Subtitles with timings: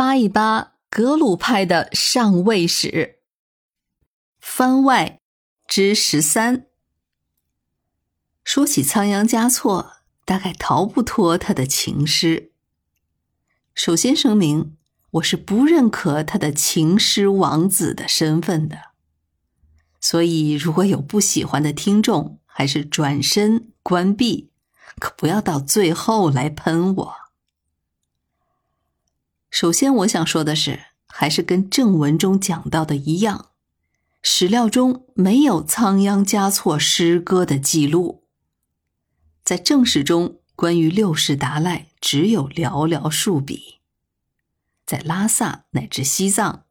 [0.00, 3.18] 扒一扒格鲁派的上位史。
[4.38, 5.20] 番外
[5.66, 6.64] 之十三。
[8.42, 12.52] 说起仓央嘉措，大概逃不脱他的情诗。
[13.74, 14.78] 首先声明，
[15.10, 18.92] 我是不认可他的情诗王子的身份的。
[20.00, 24.50] 所以，如果有不喜欢的听众，还是转身关闭，
[24.98, 27.14] 可不要到最后来喷我。
[29.50, 33.46] 首先，我想说的是，还是跟正文中讲到的一样，
[34.22, 38.24] 史料中没有仓央嘉措诗歌的记录。
[39.44, 43.80] 在正史中，关于六世达赖只有寥寥数笔。
[44.86, 46.64] 在拉萨乃至西藏，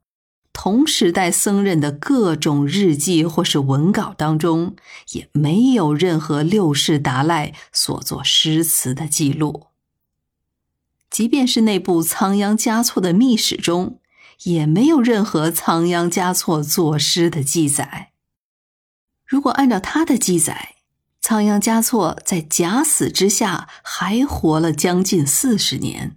[0.53, 4.75] 同时代僧人的各种日记或是文稿当中，
[5.11, 9.68] 也没有任何六世达赖所作诗词的记录。
[11.09, 13.99] 即便是那部仓央嘉措的秘史中，
[14.43, 18.11] 也没有任何仓央嘉措作诗的记载。
[19.25, 20.75] 如果按照他的记载，
[21.21, 26.15] 仓央嘉措在假死之下还活了将近四十年，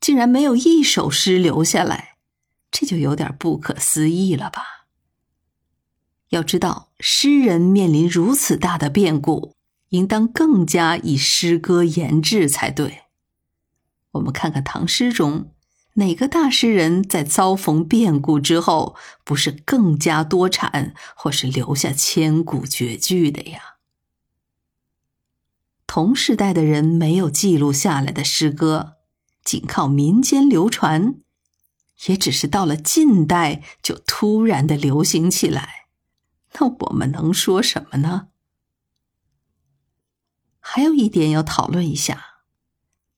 [0.00, 2.16] 竟然没有一首诗留下来，
[2.70, 4.86] 这就有点不可思议了吧？
[6.28, 9.54] 要知道，诗人面临如此大的变故，
[9.88, 13.01] 应当更加以诗歌言志才对。
[14.12, 15.52] 我们看看唐诗中，
[15.94, 23.76] 哪个大诗人在遭逢变故之后，不是更加多产，或是留下千古绝句的呀？
[25.86, 28.94] 同时代的人没有记录下来的诗歌，
[29.44, 31.16] 仅靠民间流传，
[32.06, 35.86] 也只是到了近代就突然的流行起来。
[36.54, 38.28] 那我们能说什么呢？
[40.60, 42.31] 还有一点要讨论一下。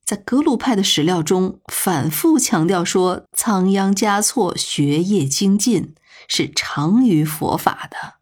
[0.04, 5.94] 在格鲁派的史料中，反复强调说，仓央嘉措学业精进，
[6.28, 8.16] 是长于佛法的。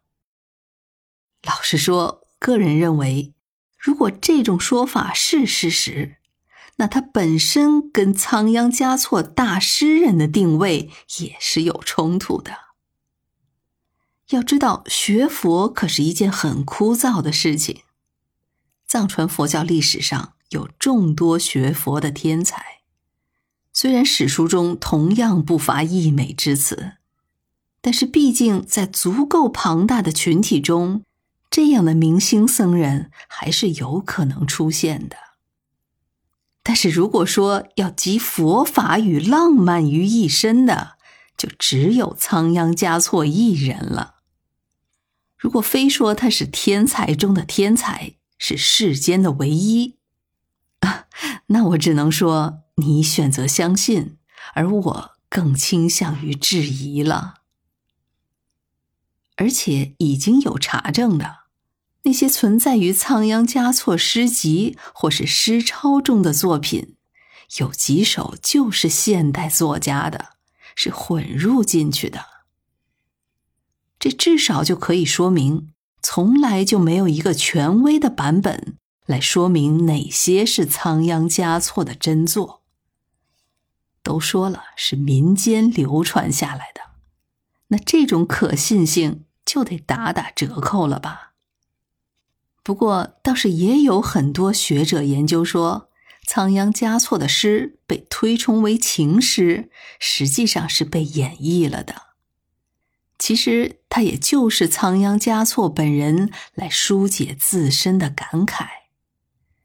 [1.45, 3.33] 老实说，个人认为，
[3.77, 6.15] 如果这种说法是事实，
[6.77, 10.89] 那他本身跟仓央嘉措大诗人的定位
[11.19, 12.57] 也是有冲突的。
[14.29, 17.81] 要知道，学佛可是一件很枯燥的事情。
[18.87, 20.33] 藏传佛教历史上。
[20.53, 22.81] 有众多学佛的天才，
[23.73, 26.93] 虽然史书中同样不乏溢美之词，
[27.81, 31.03] 但是毕竟在足够庞大的群体中，
[31.49, 35.17] 这样的明星僧人还是有可能出现的。
[36.61, 40.97] 但是如果说要集佛法与浪漫于一身的，
[41.37, 44.21] 就只有仓央嘉措一人了。
[45.37, 49.97] 如果非说他是天才中的天才，是世间的唯一。
[51.47, 54.17] 那我只能说，你选择相信，
[54.53, 57.35] 而我更倾向于质疑了。
[59.35, 61.45] 而且已经有查证的，
[62.03, 66.95] 那些存在于仓央嘉措诗集或是诗抄中的作品，
[67.57, 70.33] 有几首就是现代作家的，
[70.75, 72.25] 是混入进去的。
[73.97, 75.71] 这至少就可以说明，
[76.01, 78.77] 从来就没有一个权威的版本。
[79.05, 82.61] 来说明哪些是仓央嘉措的真作。
[84.01, 86.81] 都说了是民间流传下来的，
[87.67, 91.33] 那这种可信性就得打打折扣了吧？
[92.63, 95.89] 不过倒是也有很多学者研究说，
[96.25, 102.03] 仓央嘉措的诗被推崇为情诗，实际上是被演绎了的。
[103.17, 108.82] 其实他也就是仓央嘉措本人来疏解自身的感慨。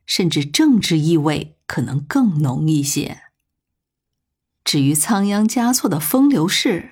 [0.09, 3.21] 甚至政治意味可能更浓一些。
[4.65, 6.91] 至于仓央嘉措的风流事，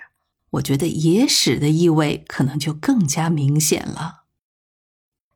[0.51, 4.23] 我觉得野史的意味可能就更加明显了。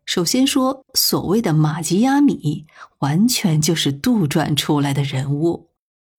[0.04, 2.66] 首先说，所谓的玛吉亚米，
[2.98, 5.70] 完全就是杜撰出来的人物，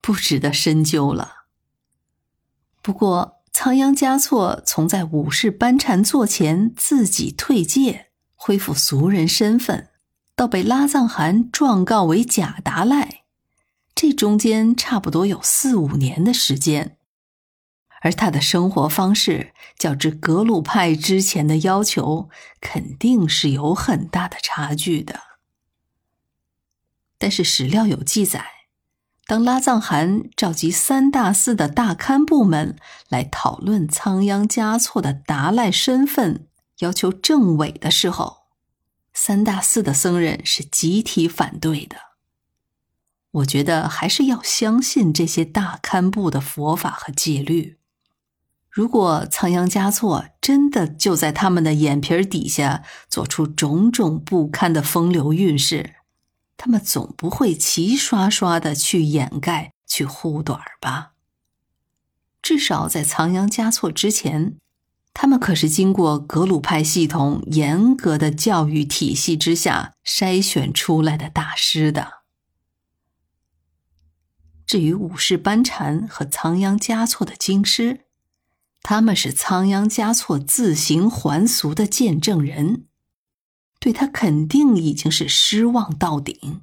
[0.02, 1.46] 不值得深究了。
[2.82, 9.91] 不过，仓央嘉措从在武士班禅座前自己退戒，恢复俗人身份。
[10.36, 13.24] 到被拉藏汗状告为假达赖，
[13.94, 16.98] 这中间差不多有四五年的时间，
[18.02, 22.30] 而他的生活方式较之格鲁派之前的要求，
[22.60, 25.20] 肯定是有很大的差距的。
[27.20, 28.44] 但是史料有记载，
[29.28, 32.76] 当拉藏汗召集三大寺的大堪部们
[33.10, 36.48] 来讨论仓央嘉措的达赖身份，
[36.80, 38.41] 要求政委的时候。
[39.14, 41.98] 三大寺的僧人是集体反对的。
[43.32, 47.78] 我觉得还是要相信这些大堪布的佛法和戒律。
[48.70, 55.96] 如果仓央嘉措真的就在他们的眼皮底下做出种种不堪的风流韵事，
[56.56, 61.12] 他们总不会齐刷刷的去掩盖、去护短吧？
[62.42, 64.58] 至少在仓央嘉措之前，
[65.14, 72.22] 他们可是经过格鲁派系统严格的教育体系之下筛选出来的大师的。
[74.66, 78.06] 至于五世班禅和仓央嘉措的经师，
[78.82, 82.86] 他们是仓央嘉措自行还俗的见证人，
[83.80, 86.62] 对他肯定已经是失望到顶，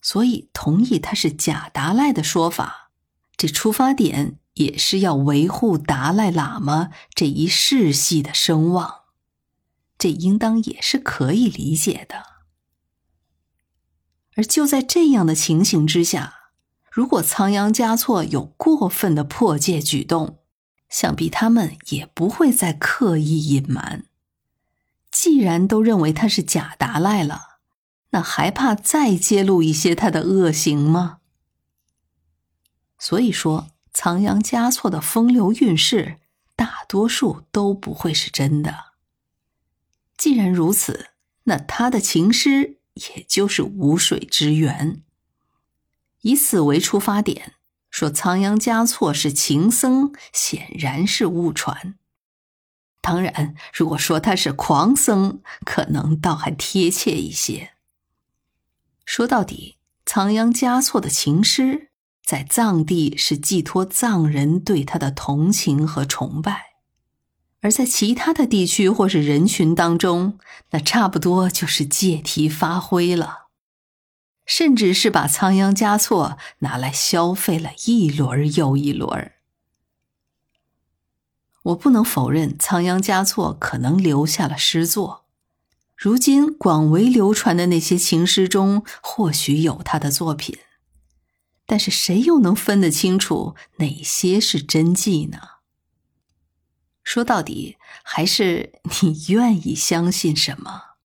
[0.00, 2.90] 所以同意他是假达赖的说法。
[3.36, 9.04] 这出发点也是要维护达赖喇嘛这一世系的声望，
[9.96, 12.24] 这应当也是可以理解的。
[14.34, 16.34] 而就在这样的情形之下。
[16.90, 20.38] 如果仓央嘉措有过分的破戒举动，
[20.88, 24.06] 想必他们也不会再刻意隐瞒。
[25.10, 27.58] 既然都认为他是假达赖了，
[28.12, 31.18] 那还怕再揭露一些他的恶行吗？
[32.98, 33.68] 所以说，
[33.98, 36.18] 仓央嘉措的风流韵事，
[36.54, 38.92] 大多数都不会是真的。
[40.18, 41.12] 既然如此，
[41.44, 45.02] 那他的情诗也就是无水之源。
[46.20, 47.54] 以此为出发点，
[47.88, 51.94] 说仓央嘉措是情僧，显然是误传。
[53.00, 57.72] 当然，如果说他是狂僧，可能倒还贴切一些。
[59.06, 61.88] 说到底，仓央嘉措的情诗
[62.26, 66.74] 在藏地是寄托藏人对他的同情和崇拜，
[67.60, 70.36] 而在其他的地区或是人群当中，
[70.70, 73.46] 那差不多就是借题发挥了。
[74.44, 79.32] 甚至是把仓央嘉措拿来消费了一轮又一轮。
[81.62, 85.24] 我不能否认仓央嘉措可能留下了诗作，
[85.96, 90.58] 如今广为流传的那些情诗中，或许有他的作品，
[91.66, 95.38] 但是谁又能分得清楚哪些是真迹呢？
[97.02, 100.95] 说到底，还是你愿意相信什么。